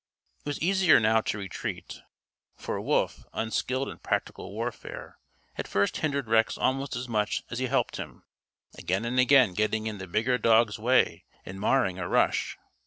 It 0.39 0.45
was 0.49 0.59
easier 0.63 0.99
now 0.99 1.21
to 1.21 1.37
retreat. 1.37 2.01
For 2.55 2.81
Wolf, 2.81 3.23
unskilled 3.33 3.87
in 3.87 3.99
practical 3.99 4.51
warfare, 4.51 5.19
at 5.59 5.67
first 5.67 5.97
hindered 5.97 6.27
Rex 6.27 6.57
almost 6.57 6.95
as 6.95 7.07
much 7.07 7.43
as 7.51 7.59
he 7.59 7.67
helped 7.67 7.97
him, 7.97 8.23
again 8.75 9.05
and 9.05 9.19
again 9.19 9.53
getting 9.53 9.85
in 9.85 9.99
the 9.99 10.07
bigger 10.07 10.39
dog's 10.39 10.79
way 10.79 11.25
and 11.45 11.59
marring 11.59 11.99
a 11.99 12.07
rush. 12.09 12.57